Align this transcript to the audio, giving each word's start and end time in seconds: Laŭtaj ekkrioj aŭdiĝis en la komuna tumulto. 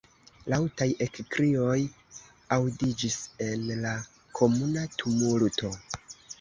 Laŭtaj 0.51 0.87
ekkrioj 1.05 1.75
aŭdiĝis 2.57 3.21
en 3.51 3.71
la 3.85 3.95
komuna 4.41 4.91
tumulto. 4.99 5.75